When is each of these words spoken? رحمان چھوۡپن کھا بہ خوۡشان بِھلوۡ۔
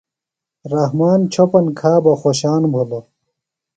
رحمان 0.73 1.19
چھوۡپن 1.33 1.65
کھا 1.79 1.93
بہ 2.03 2.13
خوۡشان 2.21 2.61
بِھلوۡ۔ 2.73 3.05